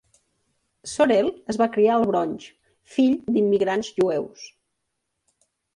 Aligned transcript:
Sorel 0.93 1.29
es 1.53 1.59
va 1.63 1.67
criar 1.77 1.93
al 1.99 2.07
Bronx, 2.13 2.49
fill 2.97 3.15
d'immigrants 3.37 3.95
jueus. 4.01 4.53